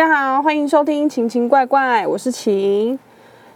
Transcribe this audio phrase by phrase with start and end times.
[0.00, 2.98] 大家好，欢迎收听《晴晴怪怪》，我是晴。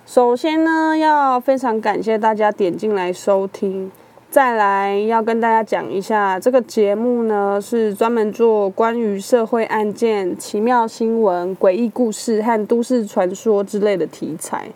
[0.05, 3.91] 首先呢，要非常感谢大家点进来收听。
[4.29, 14.69] 再来要跟大家讲一下，这个节目呢是专门做关于社会案件、奇妙新闻、诡异故事和都市传说之类的题材。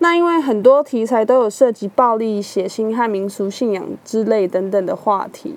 [0.00, 5.54] 那因为很多题材都有涉及暴力、血腥和民俗信仰之类等等的话题。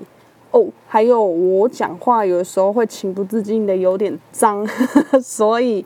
[0.52, 4.68] 哦，还有我讲话有的时候会情不自禁的有点脏，
[5.24, 5.86] 所以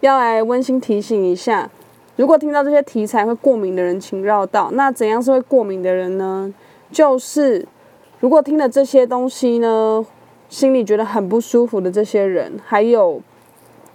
[0.00, 1.70] 要来温馨提醒一下，
[2.16, 4.70] 如果听到这些题材会过敏的人，请绕道。
[4.72, 6.52] 那怎样是会过敏的人呢？
[6.90, 7.66] 就是
[8.20, 10.04] 如果听了这些东西呢，
[10.48, 13.22] 心里觉得很不舒服的这些人，还有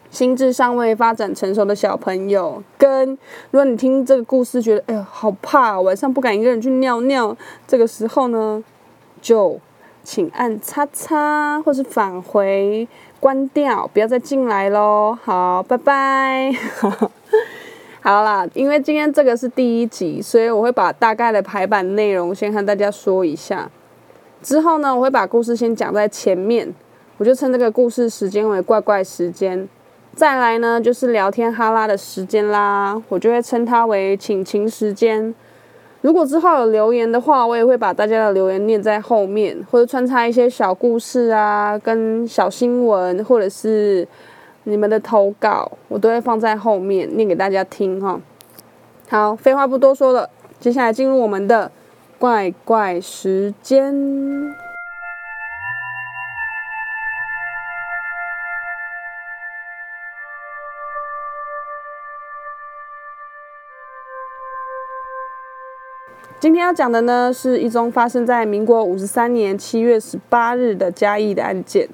[0.09, 3.09] 心智尚未发展成熟的小朋友，跟
[3.52, 8.64] 如果你听这个故事觉得哎呀好怕，晚上不敢一个人去尿尿，这个时候呢，
[9.22, 9.59] 就
[10.08, 12.88] 请按叉叉或是返回
[13.19, 15.17] 关掉，不要再进来喽。
[15.22, 16.49] 好，拜拜。
[17.99, 23.69] 好啦，因为今天这个是第一集，所以我会把大概的排版内容先和大家说一下。
[24.41, 26.73] 之后呢，我会把故事先讲在前面，
[27.17, 29.67] 我就称这个故事时间为怪怪时间。
[30.16, 35.36] 再来呢，就是聊天哈拉的时间啦，我就会称它为请情时间。
[36.02, 44.08] 如果之后有留言的话，我也会把大家的留言念在后面，或者穿插一些小故事啊，跟小新闻，或者是。
[44.70, 48.20] 你们的投稿我都会放在后面念给大家听哈。
[49.08, 51.72] 好，废话不多说了，接下来进入我们的
[52.20, 54.67] 怪怪时间。
[66.47, 71.85] 今天要讲的呢，是一宗发生在民国五十三年七月十八日的嘉义的案件。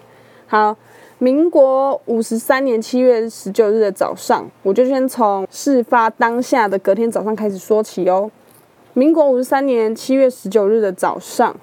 [0.46, 0.78] 好。
[1.18, 8.30] 民国五十三年七月十九日的早上，我就先从事发当下的隔天早上开始说起哦。
[8.94, 11.56] 民国五十三年七月十九日的早上，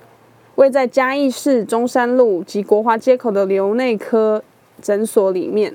[0.57, 4.43] 位在嘉义市中山路及国华街口的流内科
[4.83, 5.73] 诊所里面，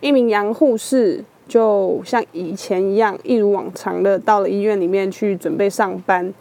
[0.00, 6.34] 一名杨护士就像以前一样，一如往常的到了医院里面去准备上班，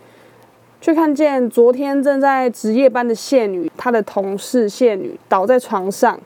[0.81, 6.19] 却看见昨天正在值夜班的谢女，她的同事谢女倒在床上。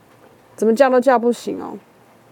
[0.56, 1.74] 怎么叫都叫不醒哦，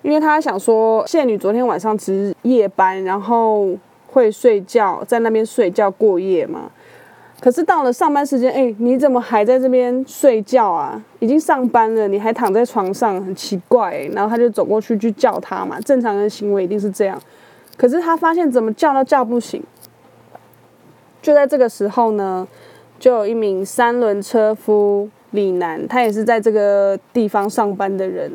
[0.03, 6.69] 因为他想说谢女昨天晚上值夜班，然后会睡觉，在那边睡觉过夜嘛。
[7.39, 11.03] 可是到了上班时间，哎，你怎么还在这边睡觉啊？
[11.17, 13.97] 已经上班了，你还躺在床上，很奇怪。
[14.13, 17.19] 然后他就走过去去叫他嘛，正常人行为一定是这样。
[17.75, 19.63] 可是他发现怎么叫都叫不醒。
[21.21, 22.47] 就在这个时候呢，
[22.99, 25.09] 就有一名三轮车夫。
[25.33, 28.29] 李楠，他也是在这个地方上班的人。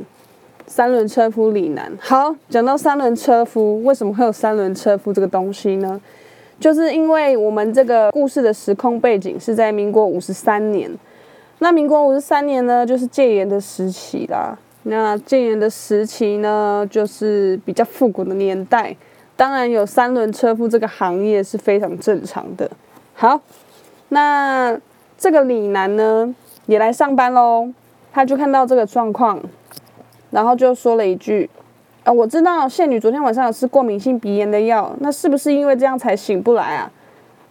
[0.67, 6.01] 三轮车夫李楠，好，讲到三轮车夫，为什么会有三轮车夫这个东西呢？
[6.59, 10.91] 就是因为我们这个故事的时空背景是在民国五十三年。
[11.59, 14.59] 那民国五十三年呢，就是戒严的时期啦。
[14.85, 18.97] 那戒严的时期呢，就是比较复古的年代，
[19.37, 22.71] 当然有三轮车夫这个行业是非常正常的。
[23.15, 23.41] 好，
[24.09, 24.79] 那
[25.19, 26.35] 这个李楠呢？
[26.67, 27.69] 也来上班喽，
[28.13, 29.41] 他就看到这个状况，
[30.31, 31.49] 然后就说了一句
[32.03, 36.91] ：“啊，我知道谢女昨天晚上有吃过敏性鼻炎的药，那是不是因为这样才醒不来啊？”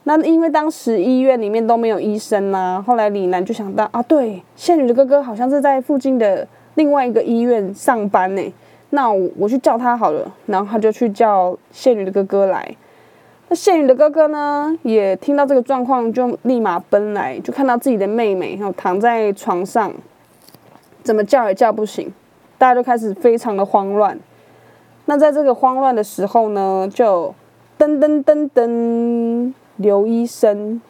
[0.04, 2.84] 那因为当时医院里面都没有医生呐。
[2.86, 8.54] 后来李楠就想到：“啊，对，谢女的哥哥好像是在附近的另外一个医院上班呢，
[8.96, 12.76] 那我我去叫他好了。”然后他就去叫谢女的哥哥来。
[13.48, 19.94] 那谢女的哥哥呢，也听到这个状况，就立马奔来，就看到自己的妹妹，然后躺在床上，
[21.04, 22.12] 怎么叫也叫不醒，
[22.58, 24.20] 大家都开始非常的慌乱。
[25.06, 27.36] 那在这个慌乱的时候呢，就
[27.78, 30.82] 噔噔噔噔，刘医生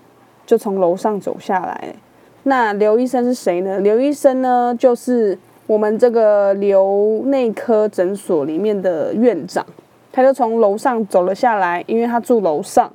[0.45, 1.95] 就从楼上走下来。
[2.43, 3.79] 那刘医生是谁呢？
[3.79, 9.65] 刘医生呢，就是我们这个刘内科诊所里面的院长。
[10.11, 12.89] 他就从楼上走了下来，因为他住楼上。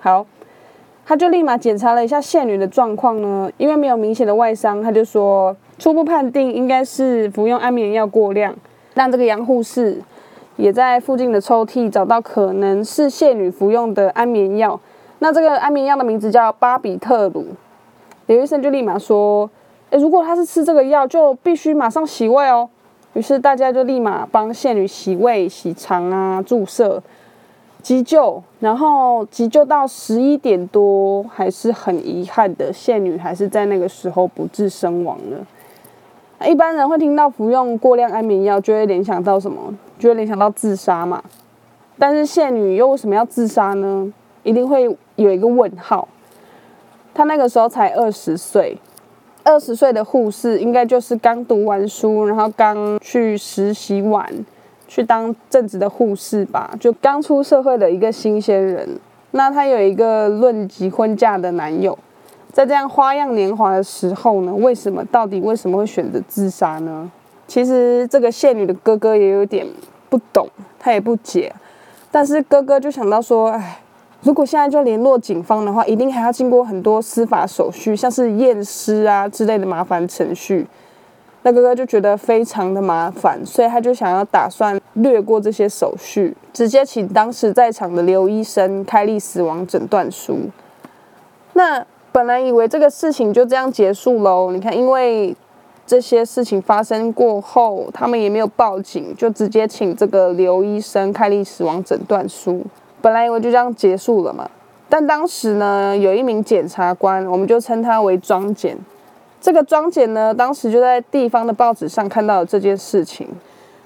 [0.00, 0.24] 好，
[1.04, 8.54] 他就立马检查了一下谢女的状况呢，因为没有明显的外伤，他就说初步判定应该是服用安眠药过量。
[8.94, 10.00] 让这个杨护士
[10.56, 14.80] 也在附近的抽屉找到可能是谢女服用的安眠药，
[15.18, 17.44] 那这个安眠药的名字叫巴比特鲁。
[18.24, 19.50] 刘医生就立马说
[19.90, 22.68] ：“诶，如果他是吃这个药，就必须马上洗胃哦。”
[23.14, 27.02] 于是大家就立马帮谢女洗胃、洗肠啊、注射、
[27.82, 36.46] 急救，然后急救到十一点多，还是很遗憾的，谢女还是在那个时候不治身亡了。
[36.46, 39.74] 一般人会听到服用过量安眠药，就会联想到什么？
[39.98, 41.20] 就会联想到自杀嘛。
[41.98, 44.12] 但是谢女又为什么要自杀呢？
[44.44, 44.84] 一定会
[45.16, 46.06] 有一个问号。
[47.12, 48.78] 她那个时候才二十岁，
[49.48, 54.22] 二十岁的护士应该就是刚读完书，然后刚去实习完，
[54.86, 58.86] 去当正职的护士吧，就刚出社会的一个新鲜人。
[59.30, 61.98] 那她有一个论及婚嫁的男友。
[62.52, 67.10] 在这样花样年华的时候呢，为什么到底为什么会选择自杀呢？
[67.46, 69.66] 其实这个谢女的哥哥也有点
[70.10, 70.46] 不懂，
[70.78, 71.50] 他也不解。
[72.10, 73.80] 但是哥哥就想到说，哎，
[74.22, 80.66] 如果现在就联络警方的话，一定还要经过很多司法手续，像是验尸啊之类的麻烦程序。
[81.42, 90.38] 那哥哥就觉得非常的麻烦，所以他就想要打算略过这些手续，直接请当时在场的刘医生开立死亡诊断书。
[91.52, 91.84] 那。
[92.10, 95.36] 本来以为这个事情就这样结束喽，你看，因为
[95.86, 102.64] 这些事情发生过后，他们也没有报警，就直接请这个刘医生开立死亡诊断书。
[103.08, 104.46] 本来以为就这样结束了嘛，
[104.86, 108.76] 但当时呢，有一名检察官，我们就称他为庄检。
[109.40, 113.26] 这个庄检呢，当时就在地方的报纸上看到了这件事情，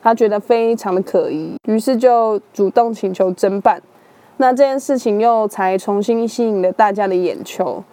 [0.03, 3.81] 他觉得非常的可疑，于是就主动请求侦办。
[4.39, 7.85] 那这件事情又才重新吸引了大家的眼球。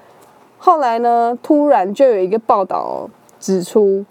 [0.57, 1.37] 后来呢？
[1.43, 3.07] 突然就有一个报道
[3.39, 4.03] 指出，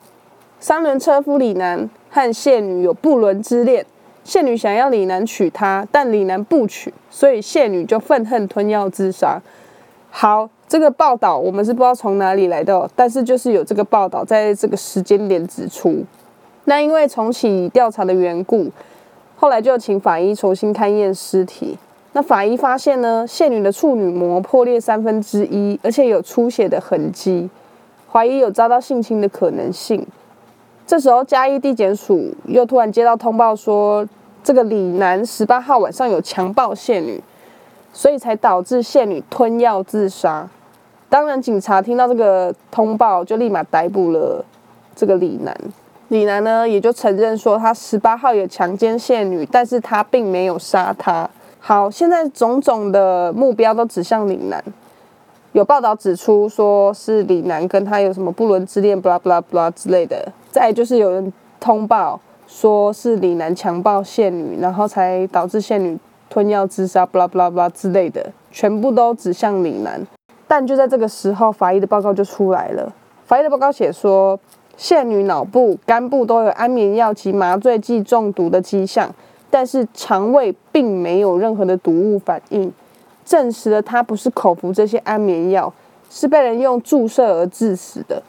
[0.61, 3.85] 三轮车夫李楠和谢女有不伦之恋。
[4.29, 9.41] 谢女想要李楠娶她，但李楠不娶，所以谢女就愤恨吞药自杀。
[10.11, 16.05] 好，这个报道我们是不知道从哪里来的，但是就是有这个报道在这个时间点指出。
[16.67, 18.71] 那因为重启调查的缘故，
[19.35, 21.79] 后来就请法医重新勘验尸体。
[22.13, 27.49] 那法医发现呢，谢女的处女膜破裂三分之一，而且有出血的痕迹，
[28.13, 30.07] 怀疑有遭到性侵的可能性。
[30.87, 34.07] 这时候嘉义地检署又突然接到通报说，
[34.49, 37.23] 这个李男十八号晚上有强暴谢女，
[37.93, 40.49] 所以才导致谢女吞药自杀。
[41.11, 44.43] 当然，警察听到这个通报，就立马逮捕了
[44.97, 45.55] 这个李男。
[46.09, 51.29] 李男呢，也就承认说，他十八号也强奸谢女，但是他并没有杀她。
[51.61, 54.65] 好，现在种种的目标都指向李楠。
[55.53, 60.33] 有报道指出，说是李楠跟他有什么不伦之恋，blah blah blah 之类的。
[60.51, 61.31] 再就是有人
[61.61, 62.19] 通报，
[62.49, 65.99] 说是李楠强暴谢女，然后才导致谢女
[66.31, 70.05] 吞药自杀，blah blah blah 之类的，全部都指向李楠。
[70.47, 72.91] 但就在这个时候，法医的报告就出来了。
[73.27, 74.41] 法医的报告写说，
[74.79, 79.15] 谢女脑部、肝部都有安眠药及麻醉剂中毒的迹象。
[79.51, 82.73] 但是肠胃并没有任何的毒物反应，
[83.25, 85.73] 证实了他不是口服这些安眠药，
[86.11, 88.23] 是被人用注射而致死的。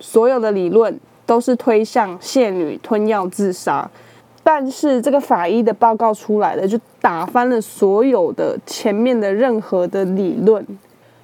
[0.00, 3.90] 所有的理论都是推向谢女吞药自杀，
[4.42, 10.66] 但是这个法医的报告出来了，就打翻了所有的前面的任何的理论，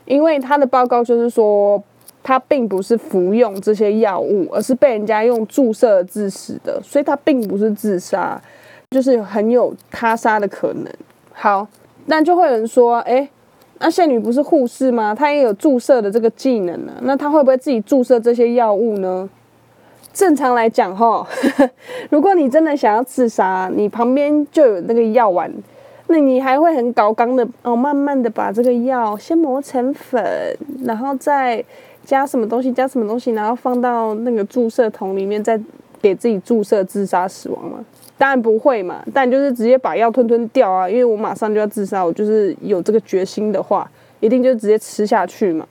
[0.04, 1.82] 因为他的报告就是说
[2.22, 8.40] 他并不是服用这些药物，而是被人家用注射致死的，所以他并不是自杀。
[8.90, 10.86] 就是很有他杀的可能。
[11.34, 11.68] 好，
[12.06, 13.28] 那就会有人说，哎，
[13.80, 15.14] 那谢女不是护士吗？
[15.14, 16.94] 她也有注射的这个技能呢。
[17.02, 19.28] 那她会不会自己注射这些药物呢？
[20.18, 21.24] 正常来讲，哈，
[22.10, 25.48] 如果你真的想要自杀，你旁边就有那个药丸，
[26.08, 30.20] 那你还会很搞刚的哦，慢慢的把这个药先磨成粉，
[30.82, 31.64] 然后再
[32.04, 35.56] 加什么东西，加什么东西，然后放到那个注射筒里面，再
[36.02, 37.78] 给自己注射自杀死亡吗？
[38.18, 40.90] 当然不会嘛，但就是直接把药吞吞掉啊！
[40.90, 45.64] 因为我马上就要自杀，我就是有这个决心的话，一定就直接吃下去嘛。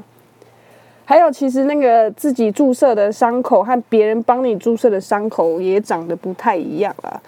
[1.09, 7.21] 还有，其实那个自己注射的伤口和别人帮你注射的伤口也长得不太一样啊。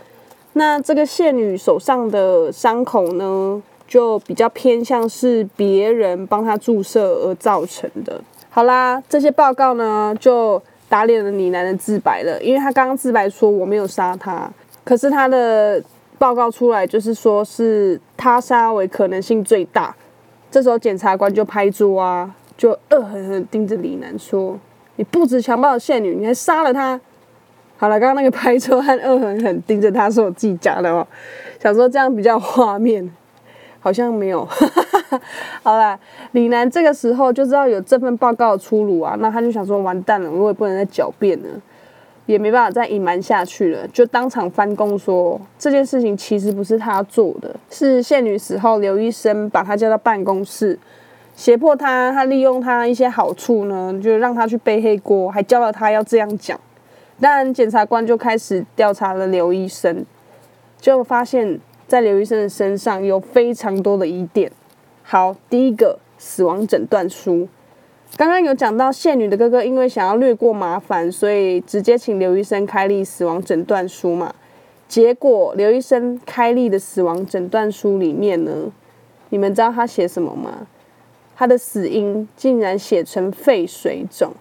[0.51, 8.19] 那这个谢女手上的伤口呢，就比较偏向是别人帮她注射而造成的。
[8.49, 14.51] 好啦，这些报告呢，就打脸了李楠的自白了，因为他刚刚自白说我没有杀他。
[14.83, 15.81] 可是他的
[16.17, 19.95] 报告出来，就是说是他杀为可能性最大。
[20.51, 24.59] 这时候检察官就拍桌啊，就恶狠狠盯着李楠说
[24.97, 26.99] ：“你不止强暴了谢女，你还杀了她。”
[27.77, 31.07] 好了，刚刚那个拍桌和恶狠狠盯着他是我自己讲的哦，
[31.57, 33.09] 想说这样比较画面，
[33.79, 34.45] 好像没有。
[35.63, 35.97] 好了，
[36.33, 41.47] 李楠这个时候就知道有这份报告出炉啊，那他就想说完蛋了，我也不能再狡辩了。
[42.25, 50.77] 也没办法再隐瞒下去了，就当场翻供说这件事情其实不是他做的，是谢女死后刘医生把他叫到办公室，
[51.39, 56.59] 胁迫他，他利用他一些好处呢，就让他去背黑锅，还教了他要这样讲。
[57.21, 60.05] 当然，检察官就开始调查了刘医生，
[60.81, 64.51] 就发现，在刘医生的身上有非常多的疑点。
[65.01, 67.47] 好，第一个死亡诊断书，
[68.17, 74.35] 刚刚有讲到谢女的哥哥因为想要略过麻烦，所以直接请刘医生开立死亡诊断书嘛。
[74.89, 78.51] 结果刘医生开立的死亡诊断书里面呢，
[79.29, 80.67] 你们知道他写什么吗？
[81.39, 84.33] 他的死因竟然写成肺水肿。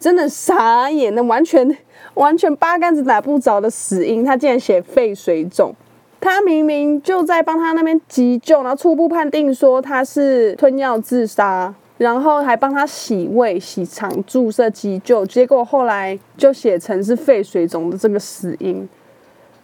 [0.00, 1.78] 真的傻眼，那完全
[2.14, 5.72] 完全八竿子打不着的死因，他竟然写肺水肿。
[6.20, 18.88] 他明明就在帮他那边急救，然后初步判定说他是吞药自杀，然后还帮他洗胃、洗肠、注射急救，结果后来就写成是肺水肿的这个死因，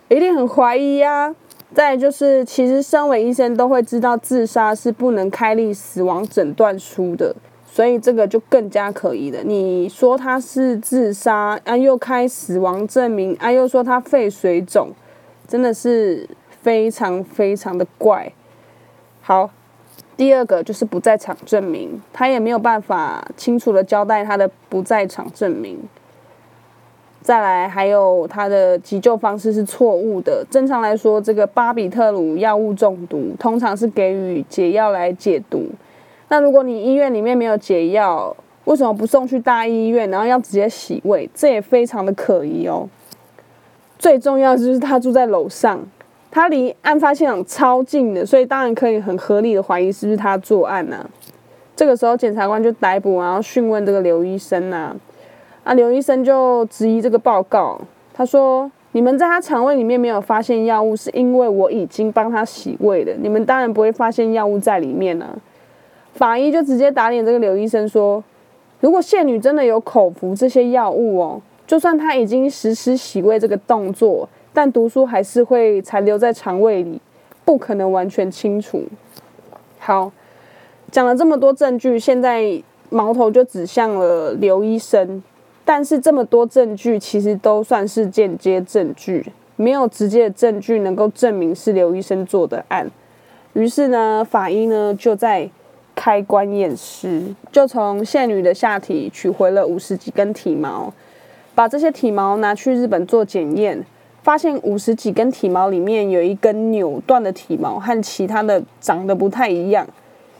[0.06, 1.34] 一定很怀疑呀。
[1.74, 7.34] 再就是，其实身为医生都会知道自杀是不能开立死亡诊断书的。
[7.66, 9.42] 所以这个就更加可疑了。
[9.42, 14.92] 你说他是自杀，啊又开死亡证明，啊又说他肺水肿，
[15.48, 16.28] 真的是
[16.62, 18.32] 非常非常的怪。
[19.20, 19.50] 好，
[20.16, 25.80] 第二个就是不在场证明，他也没有办法清楚的交代他的不在场证明。
[27.24, 30.46] 再来，还有他的急救方式是错误的。
[30.50, 35.64] 正常来说，这个巴比特鲁药物中毒通常是给予解药来解毒。
[36.28, 41.26] 那如果你医院里面没有解药，为什么不送去大医院，然后要直接洗胃？
[41.34, 42.86] 这也非常的可疑哦。
[43.98, 45.80] 最重要就是他住在楼上，
[46.30, 51.08] 他离案发现场超近的，所以当然可以很合理的怀疑是不是他作案呢？
[51.74, 54.94] 这个时候检察官就逮捕，然后讯问这个刘医生呐。
[55.64, 57.80] 啊刘医生就质疑这个报告，
[58.12, 65.38] 他说：“你们在他肠胃里面没有发现药物，是因为我已经帮他洗胃了，你们当然不会发现药物在里面了。”
[66.12, 68.22] 法医就直接打脸这个刘医生说
[68.80, 77.00] ：“如果谢女真的有口服这些药物哦，就算她已经实施洗胃这个动作，但毒素还是会残留在肠胃里，
[77.44, 78.82] 不可能完全清除。”
[79.80, 80.12] 好，
[80.90, 85.22] 讲了这么多证据，现在矛头就指向了刘医生。
[85.64, 89.24] 但是这么多证据其实都算是间接证据，
[89.56, 92.90] 没有直接的证据能够证明是刘医生做的案。
[93.54, 95.50] 于是呢，法医呢就在。
[95.96, 100.92] 开棺验尸，就从谢女的下体取回了五十几根体毛，
[101.54, 103.86] 把这些体毛拿去日本做检验，
[104.20, 109.86] 发现五十几根体毛里面有一根扭断的体毛和其他的长得不太一样，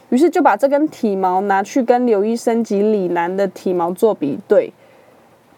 [0.09, 4.73] 于是就把这根体毛拿去跟刘医生及李楠的体毛做比对，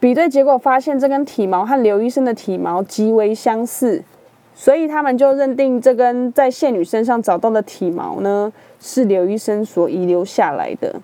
[0.06, 4.04] 比对结果发现这根体毛和刘医生的体毛极为相似。
[4.54, 10.94] 所以他们就认定这根在谢女身上找到的体毛呢，是刘医生所遗留下来的。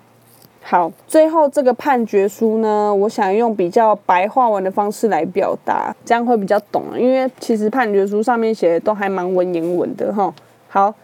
[0.62, 6.84] 好，最后这个判决书呢，我想用比较白话文的方式来表达，这样会比较懂。
[6.96, 10.32] 因为其实判决书上面写的都还蛮文言文的哈。
[10.68, 10.94] 好，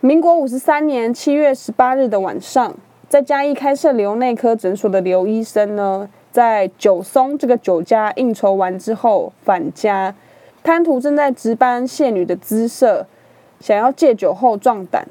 [0.00, 2.74] 民国五十三年七月十八日的晚上，
[3.08, 10.12] 在嘉义开设瘤内科诊所的刘医生呢，在九松这个酒家应酬完之后返家。
[10.64, 13.06] 贪图正在值班谢女的姿色，
[13.60, 15.06] 想要借酒后壮胆，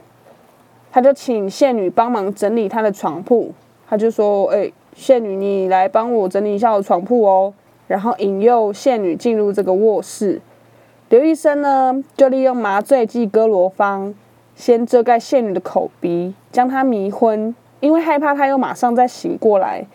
[0.91, 3.53] 他就请谢女帮忙整理他的床铺。
[3.87, 7.53] 他就说：“哎，谢女，你来帮我整理一下我床铺哦。”
[7.87, 10.41] 然后引诱谢女进入这个卧室。
[11.07, 14.13] 刘医生呢，就利用麻醉剂哥罗芳，
[14.57, 19.85] 先遮盖谢女的口鼻，将她迷昏，因为害怕她又马上再醒过来。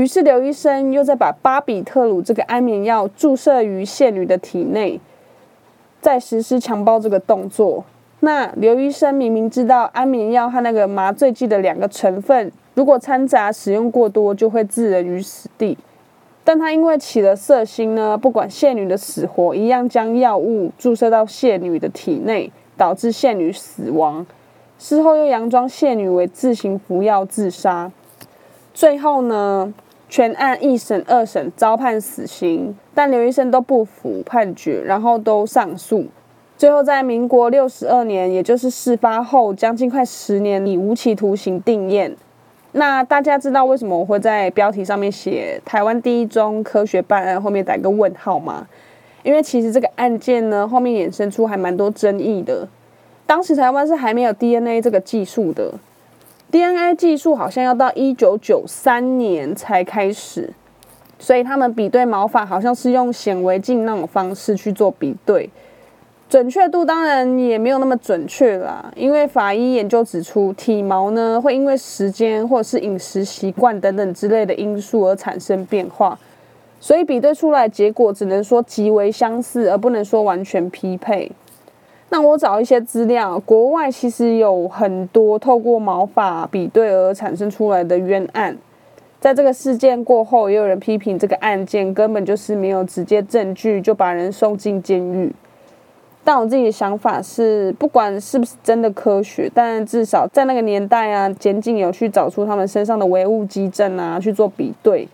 [0.00, 4.98] 于是刘医生又在把巴比特鲁这个安眠药注射于谢女的体内，
[6.00, 7.84] 再实施强暴这个动作。
[8.20, 15.76] 那刘医生明明知道安眠药和那个麻醉剂的两个成分，如果掺杂使用过多，就会置人于死地。
[16.44, 24.24] 但他因为起了色心呢，不管谢女的死活，一样将药物注射到谢女的体内，导致谢女死亡。
[24.78, 27.92] 事后又佯装谢女为自行服药自杀。
[28.72, 29.74] 最后呢？
[30.10, 36.04] 全案一审、二审遭判死刑，但刘医生都不服判决，然后都上诉。
[36.58, 42.14] 最后在民国六十二年，也就是事发后将近快十年，以无期徒刑定验。
[42.72, 48.66] 那大家知道为什么我会在标题上面写“台湾第一宗科学办案”，后面打个问号吗？
[49.22, 52.66] 因为其实这个案件呢，后面衍生出还蛮多争议的。
[53.26, 55.72] 当时台湾是还没有 DNA 这个技术的。
[56.50, 60.52] DNA 技术好像要到一九九三年才开始，
[61.18, 65.48] 所以他们比对毛发好像是用显微镜那种方式去做比对，
[66.28, 68.92] 准确度当然也没有那么准确啦。
[68.96, 76.18] 因为法医研究指出，体毛呢会因为时间或者是饮食习惯等等之类的因素而产生变化，
[76.80, 81.30] 所以比对出来结果只能说极为相似，而不能说完全匹配。
[82.12, 88.56] 那我找一些资料，国外其实有很多透过毛发比对而产生出来的冤案。
[89.20, 95.32] 在这个事件过后，也有人批评这个案件根本就是没有直接证据就把人送进监狱。
[96.24, 105.06] 但我自己的想法是，不管是不是真的科学，但至少在那个年代啊，检警有去找出他们身上的唯物基证啊，去做比对，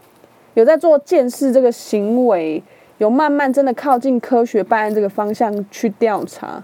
[0.54, 2.62] 有在做见识这个行为，
[2.98, 6.62] 有慢慢真的靠近科学办案这个方向去调查，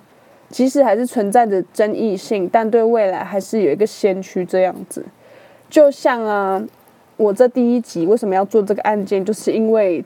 [0.53, 5.05] 即使还是存在着争议性，但对未来还是有一个先驱这样子。
[5.69, 6.63] 就像啊，
[7.17, 10.05] 我这第一集为什么要做这个案件，就是因为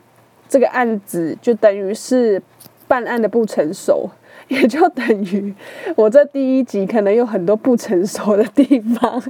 [0.49, 2.41] 这个案子就等于是
[2.87, 4.09] 办案的不成熟。
[4.47, 5.53] 也就等于
[5.97, 9.21] 我这第一集可能有很多不成熟的地方，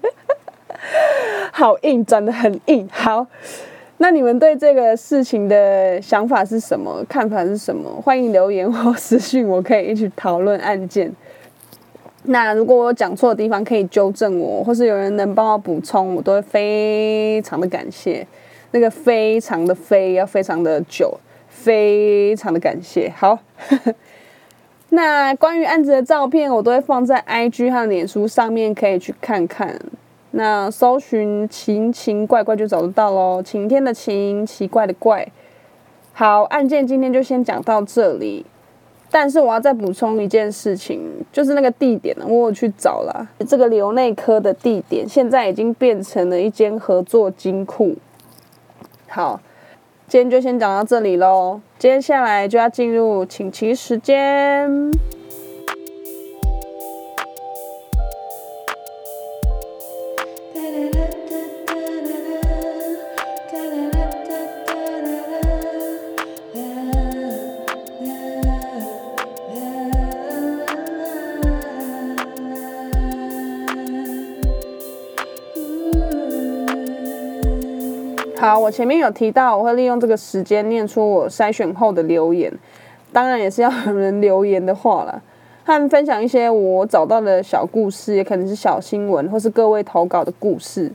[1.52, 2.88] 好硬，转的很硬。
[2.92, 3.26] 好，
[4.00, 7.04] 那你们对这个事情的想法是什么？
[7.10, 7.90] 看法是什么？
[8.02, 11.12] 欢迎留言或私信，我可以一起讨论案件。
[12.24, 18.26] 那如果我讲错的地方，可以纠正我，或是有人能帮我补充，我都会非常的感谢。
[18.72, 23.12] 那个非常的非要非常的久，非常的感谢。
[23.16, 23.40] 好。
[24.90, 29.78] 那关于案子的照片，我都会放在 IG 和脸书上面，可以去看看。
[30.38, 35.28] 那搜寻“晴晴怪怪”就找得到喽，晴天的晴，奇怪的怪。
[36.14, 38.46] 好，案件今天就先讲到这里。
[39.10, 41.02] 但是我要再补充一件事情，
[41.32, 47.96] 就是那个地点呢，我有去找了，这个流内科的地点现在已经变成了一间合作金库。
[49.08, 49.42] 好。
[50.10, 54.90] 今天就先讲到这里喽，接下来就要进入请期时间。
[78.68, 82.52] 我前面有提到，我会利用这个时间念出我筛选后的留言，
[83.14, 85.22] 当然也是要有人留言的话了，
[85.64, 90.92] 和分享一些我找到的小故事，也可能是小新闻，或是各位投稿的故事，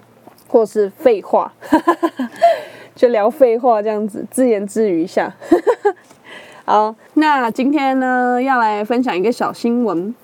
[0.48, 1.50] 或是废话，
[2.94, 5.34] 就聊废话这样子，自言自语一下。
[6.66, 10.14] 好，那今天呢，要来分享一个小新闻，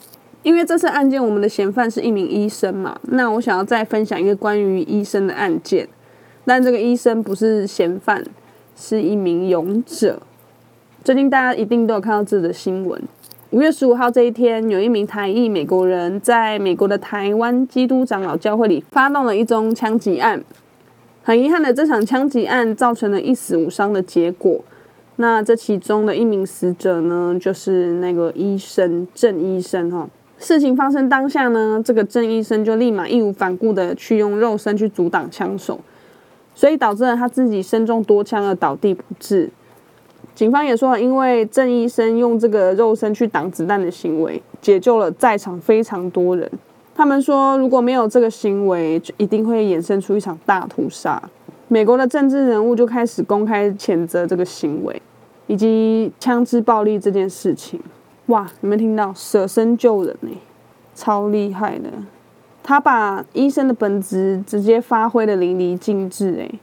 [0.42, 5.88] 因为这次案件我们的嫌犯是一名医生嘛，那我想要再分享一个关于医生的案件。
[6.48, 8.24] 但这个医生不是嫌犯，
[8.74, 10.18] 是一名勇者。
[11.04, 12.98] 最近大家一定都有看到这则新闻。
[13.50, 20.42] 五月十五号这一天，有一名台裔美国人在美国的台湾基督长老教会里发动了一宗枪击案。
[21.22, 24.64] 很遗憾的，这场枪击案造成了一死五伤的结果。
[25.16, 30.08] 那这其中的一名死者呢，就是那个医生郑医生哈。
[30.38, 35.78] 事情发生当下呢，这个郑医生就立马义无反顾的去用肉身去阻挡枪手。
[36.58, 39.48] 所以导致了他自己身中多枪而倒地不治。
[40.34, 46.50] 警方也说，因为郑医生用这个肉身去挡子弹的行为，解救了在场非常多人。
[46.96, 51.22] 他们说，如果没有这个行为，就一定会衍生出一场大屠杀。
[51.68, 55.00] 美国的政治人物就开始公开谴责这个行为，
[55.46, 57.78] 以及枪支暴力这件事情。
[58.26, 60.30] 哇，你们听到舍身救人呢，
[60.96, 61.88] 超厉害的。
[62.68, 66.60] 他把医生的本质直接发挥的淋漓尽致，哎，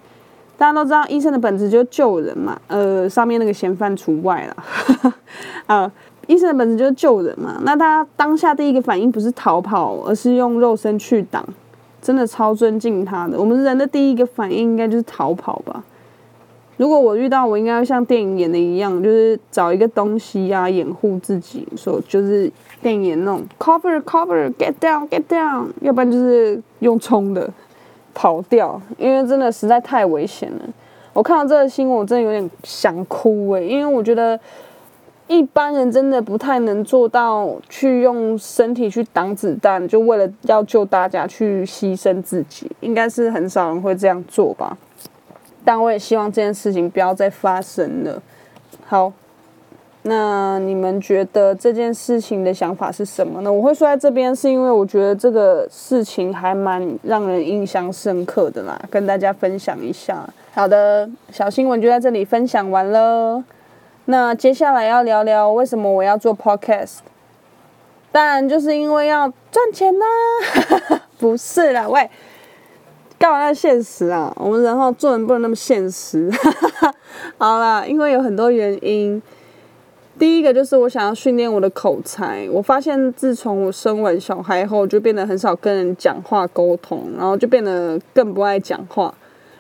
[0.55, 5.13] 大家都知道医生的本质就是救人嘛，呃，上面那个嫌犯除外了，
[5.65, 5.91] 啊，
[6.27, 11.43] 医生的本质就是救人嘛，那他当下第一个反应不是逃跑，而是用肉身去挡，
[12.03, 13.39] 真的超尊敬他的。
[13.39, 15.83] 我们人的第一个反应应该就是逃跑吧。
[16.77, 22.51] 如果我遇到，我应该会像电影演的一样，就是找一个东西呀掩护自己，说就是
[22.85, 27.49] 电影那种 cover cover get down get down，要不然就是用冲的
[28.13, 30.59] 跑掉，因为真的实在太危险了。
[31.11, 34.39] 我看到这个新闻，我真的有点想哭诶，因为我觉得
[35.25, 44.77] 一般人真的不太能做到去用身体去挡子弹，就为了要救大家去牺牲自己，应该是很少人会这样做吧。
[45.63, 48.21] 但我也希望这件事情不要再发生了。
[48.85, 49.11] 好，
[50.07, 53.51] 那你们觉得这件事情的想法是什么呢？
[53.51, 60.23] 我会说在这边，是因为我觉得这个事情还蛮让人印象深刻的啦，跟大家分享一下。
[60.53, 63.43] 好的，小新闻就在这里分享完了。
[64.05, 66.97] 那接下来要聊聊为什么我要做 podcast，
[68.11, 71.01] 当然就是因为要赚钱啦。
[71.17, 72.07] 不是啦，喂。
[73.17, 74.31] 干嘛要现实啊？
[74.35, 76.29] 我们人后做人不能那么现实。
[77.39, 79.19] 好啦，因为有很多原因。
[80.17, 82.47] 第一个就是我想要训练我的口才。
[82.49, 89.13] 我发现自从我生完小孩后，就变得很少跟人讲话沟通，然后就变得更不爱讲话，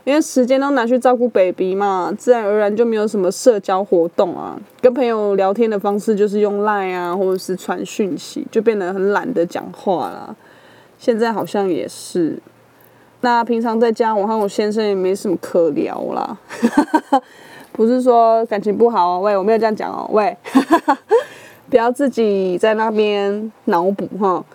[0.05, 4.57] 因为时间都拿去照顾 baby 嘛，自然而然就没有什么社交活动啊。
[4.79, 10.35] 跟朋友聊天的方式就是用 line 啊，或者是传讯息，就变得很懒得讲话啦。
[10.97, 12.39] 现在好像也是。
[13.25, 16.37] 那平常在家，我和我先生也没什么可聊啦。
[17.73, 20.37] 不是说感情不好哦，喂，我没有这样讲哦，喂，
[21.67, 24.45] 不要自己在那边脑补哈。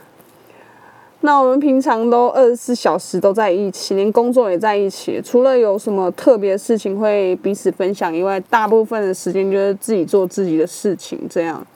[1.23, 11.67] 那我们平常都二十四小时都在一起，连工作也在一起，除了有什么特别事情会彼此分享以外，大部分的时间就是自己做自己的事情，这样。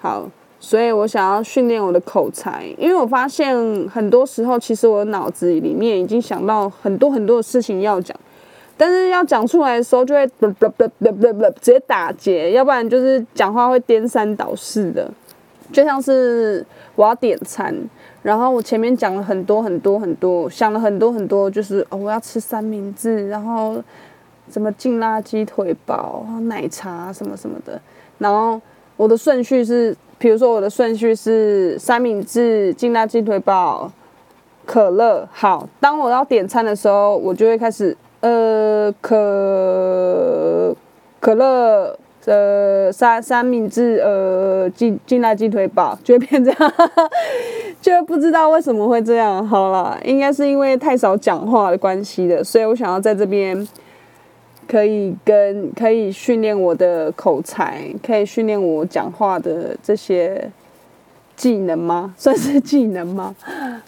[0.00, 0.28] 好，
[0.64, 3.52] 所以我想要训练我的口才，因为我发现
[3.88, 8.16] 很多时候，其实我脑子里面已经想到很多很多的事情要讲。
[8.76, 15.10] 但是要讲出来的时候，就会不不不不不不直接打结，要不然就是讲话会颠三倒四的。
[15.72, 17.74] 就像是我要点餐，
[18.22, 23.82] 然后我前面讲了很多很多很多，想了很多很多，就是哦我要吃三明治，然后
[24.48, 27.80] 什么劲辣鸡腿堡、奶茶什么什么的。
[28.18, 28.60] 然后
[28.96, 33.90] 我的顺序是，比如说我的顺序是三明治、劲辣鸡腿堡、
[34.64, 35.28] 可乐。
[35.32, 37.96] 好，当我要点餐的时候，我就会开始。
[38.20, 40.72] 呃，可
[41.18, 46.72] 可乐，呃，三三明治，呃，进进辣鸡腿堡，就会变这样，
[47.82, 49.44] 就不知道为什么会这样。
[49.44, 53.66] 好了，应该是因为太少讲话的关系的，所以我想要在这边
[54.68, 60.50] 可以跟可以训练我的口才，可以训练我讲话的这些
[61.36, 62.14] 技能吗？
[62.18, 63.34] 算是技能吗？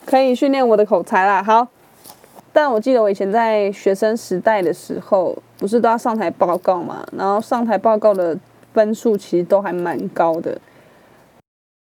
[0.04, 1.42] 可以训练我的口才啦。
[1.42, 1.66] 好。
[2.56, 7.04] 但我记得我以前在学生时代的时候，不是都要上台报告嘛？
[7.18, 8.38] 然后上台报告的
[8.72, 10.56] 分数其实都还蛮高的，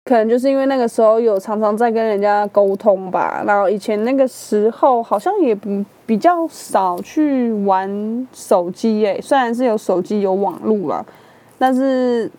[0.06, 3.42] 可能就是因为那个时候有常常在跟人家沟通吧。
[3.46, 11.04] 然后以前那个时候好像也不比较少去玩手机诶，虽然是有手机有网络啦，
[11.58, 12.30] 但是。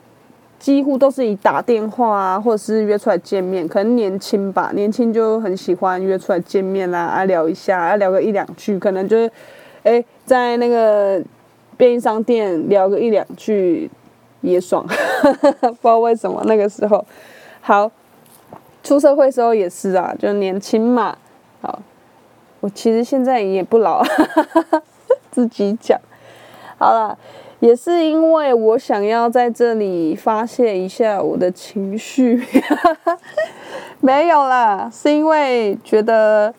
[0.60, 3.66] 几乎都是以打电话啊，或者是约出来见面。
[3.68, 9.32] 可能年轻吧，年轻就很喜欢约出来见面啦，啊聊一下，啊聊个一两句，可能就是，
[9.84, 11.22] 哎，在那个
[11.78, 13.88] 便利商店聊个一两句
[14.42, 14.84] 也爽，
[15.62, 17.06] 不知道为什么那个时候。
[17.68, 17.92] 好，
[18.82, 21.18] 出社会时候也是啊，就年轻嘛。
[21.62, 21.80] 好，
[22.62, 24.02] 我其实现在也不老，
[25.30, 26.00] 自己讲。
[26.78, 27.18] 好了。
[27.60, 32.40] 也是因为我想要在这里发泄一下我的情绪，
[34.00, 36.54] 没有啦，是因为觉得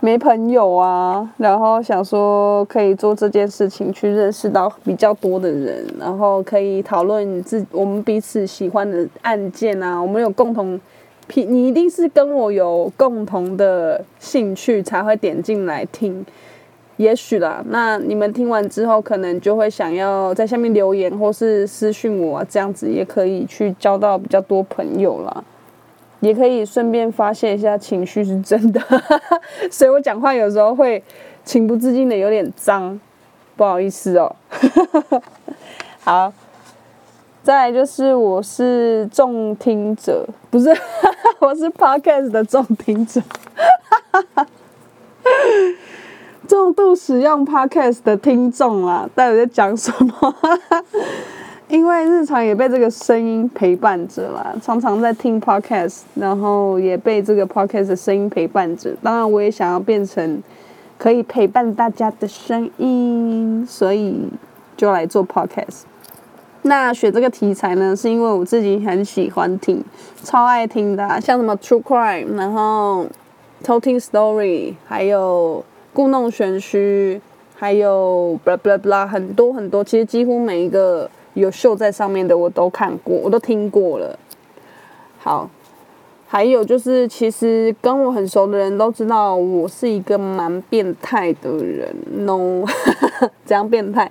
[0.00, 10.78] 没朋友啊，然后想说可以做这件事情去认识到比较多的人，然后可以讨论自我们彼此喜欢的案件啊，我们有共同，
[11.34, 16.24] 你一定是跟我有共同的兴趣才会点进来听。
[16.98, 25.44] 也许啦，那你们听完之后，可能就会想要在下面留言或是私讯我，这样子也可以去交到比较多朋友啦，
[26.26, 28.80] 也可以顺便发泄一下情绪，是真的。
[29.70, 31.00] 所以我讲话有时候会
[31.44, 33.00] 情不自禁的有点脏，
[33.54, 34.34] 不好意思哦。
[36.02, 36.32] 好，
[37.44, 40.68] 再来就是我是重听者，不是，
[41.38, 43.22] 我是 podcast 的重听者。
[46.48, 50.34] 重度使用 podcast 的听众啊，到底在讲什么？
[51.68, 58.94] 因为日常也被这个声音陪伴着啦，常常在听 podcast，然后也被这个 podcast 的声音陪伴着。
[59.02, 60.42] 当然，我也想要变成
[60.96, 64.28] 可以陪伴大家的声音，所以
[64.76, 65.82] 就来做 podcast。
[66.62, 69.84] 那选这个题材呢，是因为我自己很喜欢听，
[70.22, 73.06] 超爱听的，像什么 true crime，然后
[73.62, 75.64] 偷听 story，还有。
[75.92, 77.18] 故弄玄虚，
[77.54, 84.18] 还有 blah blah blah 很多很多，其实几乎每一个有秀在上面的我都看过，我都听过了。
[85.18, 85.48] 好，
[86.26, 91.94] 还有就是，其实跟我很熟的人都知道，我是一个蛮变态的人。
[92.12, 92.64] No，
[93.44, 94.10] 怎样变态？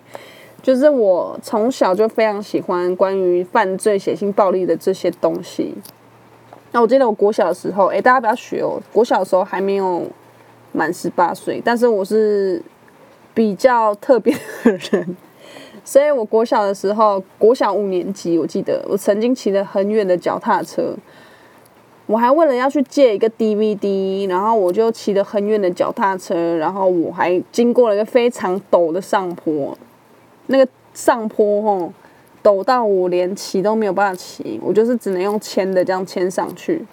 [0.62, 5.76] 就是我从小就非常喜欢关于犯罪、血腥、暴力的这些东西。
[6.72, 10.04] 那我记得我国小的时候，哎，大家不要学哦，国小的时候还没有。
[10.78, 12.62] 满十八岁，但是我是
[13.34, 15.16] 比较特别的人，
[15.86, 20.96] 所以我国小的时候，国小五年级，我记得我曾经骑了很远的脚踏车，
[22.08, 29.78] 我还为了要去借一个 DVD，然后我就骑了很远的脚踏车，然后我还经过了一个非常陡的上坡，
[30.48, 31.94] 那个上坡吼
[32.44, 36.84] 陡到我连骑都没有办法骑，我就是只能用牵的这样牵上去。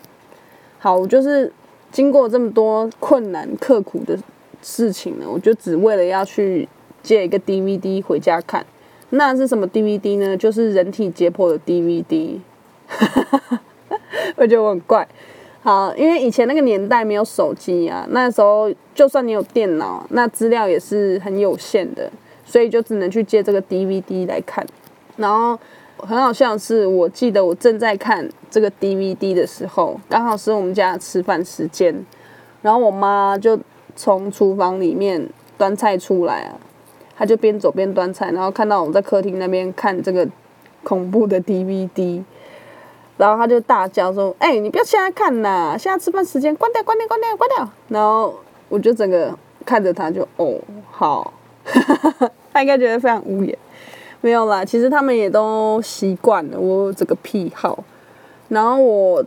[0.78, 1.50] 好，我就是
[1.90, 4.18] 经过这么多困难刻苦的
[4.60, 6.68] 事情呢，我就只为了要去
[7.02, 8.66] 借一个 DVD 回家看。
[9.14, 10.36] 那是什么 DVD 呢？
[10.36, 12.38] 就是人体解剖的 DVD。
[14.36, 15.06] 我觉得我很怪，
[15.62, 22.10] 好，因为以前那个年代没有手机啊，那时候就算你有电脑，那资料也是很有限的，
[22.44, 24.66] 所以就只能去借这个 DVD 来看。
[25.16, 25.58] 然后
[25.98, 31.94] 很好笑的是，我记得我正在看这个 DVD 的时候，刚好是我们家吃饭时间，
[32.62, 33.58] 然后我妈就
[33.94, 36.56] 从厨房里面端菜出来啊，
[37.16, 40.28] 他就边走边端菜，然后看到我们在客厅那边看这个
[40.82, 42.22] 恐怖的 DVD。
[43.18, 48.34] 然后他就大叫说：“哎，你不要现在看呐，现在吃饭时间，关掉，关掉，关掉，关掉。”然后
[48.68, 49.32] 我就整个
[49.64, 50.58] 看着他，就哦，
[50.90, 51.32] 好，
[52.52, 53.56] 他应该觉得非常无言。
[54.22, 57.84] 没有啦，其实他们也都习惯了我这个癖好。
[58.48, 59.24] 然后我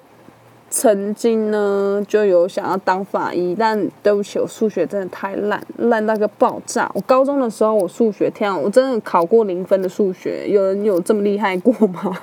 [0.78, 6.92] 曾经呢就有想要当法医，但对不起，我数学真的太烂，烂到个爆炸。
[6.94, 12.14] 我高中的时候我数学天啊，我真的考过零分的数学，有人有这么厉害过吗？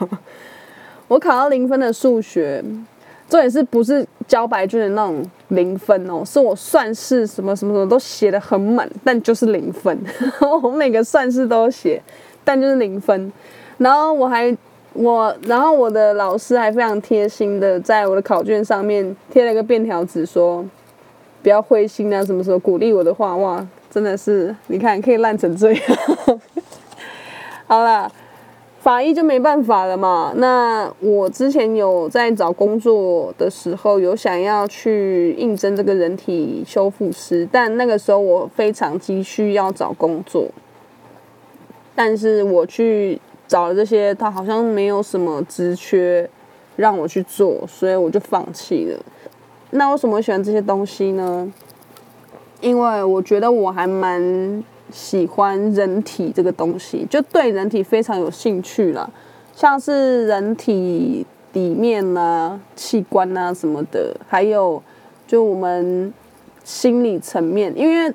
[1.09, 2.63] 我考到零分的数学，
[3.27, 6.23] 重点是不是交白卷的那种零分哦？
[6.23, 9.99] 是我算式什么什么什么都写的很满，但就是零分。
[10.63, 12.03] 我每个算式都写，
[12.45, 13.33] 但就是零分。
[13.79, 14.55] 然后我还
[14.95, 20.65] 我，然后我的老师还非常贴心的在我的考卷上面贴了一个便条纸，说
[21.43, 25.83] 不要灰心啊，什么什么鼓励我的话哇，真的是你看可以烂成这样。
[27.67, 28.11] 好了。
[28.83, 30.33] 法医就没办法了嘛。
[30.35, 40.49] 那我之前有在找工作的时候，有想要去应征这个人体修复师，但那个时候我非常急需要找工作，
[41.95, 43.21] 但是我去
[43.53, 46.27] 找了这些，他好像没有什么职缺
[46.77, 48.99] 让我去做，所以我就放弃了。
[49.73, 51.53] 那为什么喜欢这些东西呢？
[52.63, 54.65] 因为我觉得我还蛮。
[54.93, 59.11] 喜欢人体这个东西，就对人体非常有兴趣了，
[59.55, 64.83] 像是人体里面啊、器官啊什么的，还有
[65.27, 66.13] 就我们
[66.63, 68.13] 心理层面，因为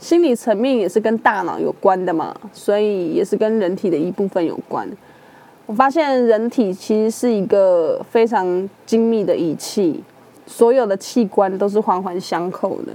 [0.00, 4.88] 心理层面也是跟大脑有关的嘛，所以也是跟人体的一部分有关。
[5.66, 10.02] 我发现人体其实是一个非常精密的仪器，
[10.46, 12.92] 所有的器官都是环环相扣的，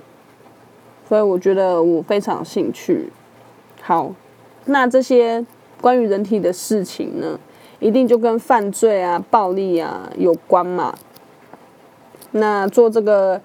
[1.07, 3.09] 所以我觉得我非常有兴趣。
[3.81, 4.11] 好，
[4.65, 5.45] 那这些
[5.79, 7.39] 关于人体的事情呢，
[7.79, 10.95] 一定就跟犯罪啊、暴力啊有关嘛。
[12.31, 13.39] 那做这个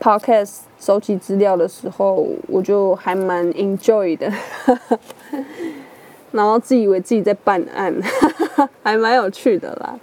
[0.00, 4.28] podcast 收集资料的时候，我就还蛮 enjoy 的，
[6.32, 7.94] 然后自以为自己在办案，
[8.82, 9.96] 还蛮有趣的啦。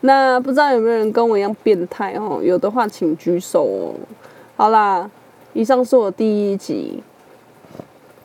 [0.00, 2.40] 那不知道有没有人跟我一样变态哦？
[2.42, 3.92] 有的话请举手哦。
[4.56, 5.10] 好啦，
[5.52, 7.02] 以上是我第一集。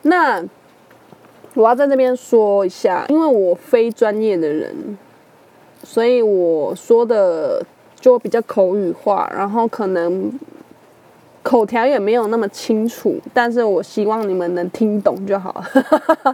[0.00, 0.42] 那。
[1.54, 4.96] 我要在这边说一下，因为我非专业的人，
[5.82, 7.60] 所以我说的
[7.96, 10.32] 就比较口语化，然后可能
[11.42, 15.62] 口条也没有那么清楚，但是我希望你们能听懂就好。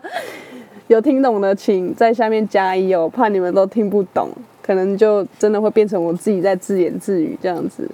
[0.88, 4.28] 有听懂的请在下面加一哦，怕你们都听不懂，
[4.62, 7.90] 可能就真的会变成我自己在自言自语这样子。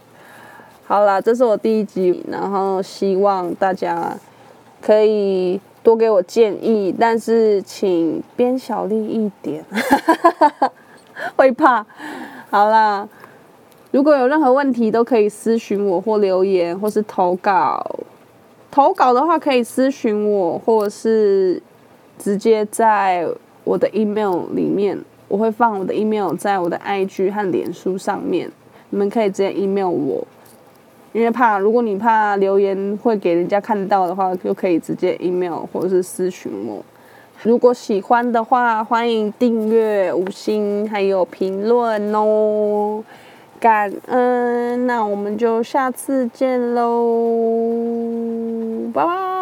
[0.85, 4.17] 好啦，这是我第一集，然后希望大家
[4.81, 5.61] 可以。
[5.85, 9.65] 多给我建议，但是请编小力一点，
[11.35, 11.85] 会怕。
[12.51, 13.09] 好啦，
[13.93, 18.01] 如果有任何问题，都可以私询我或留言，或是投稿。
[18.71, 21.63] 投稿的话，可以私询我，或者是
[22.19, 23.29] 直接在
[23.65, 28.51] 我的 email 里面，我会放我的 email 在我的 IG 和脸书上面，
[28.89, 30.27] 你们可以直接 email 我。
[31.13, 36.83] 因为怕，如果你怕留言会给人家看到的话，就可以直接 email 或者是私询我。
[37.43, 43.05] 如果喜欢的话，欢迎订阅、五星还有评论哦，
[43.63, 44.89] 感恩。
[44.89, 46.91] 那我们就下次见喽，
[48.93, 49.42] 拜拜。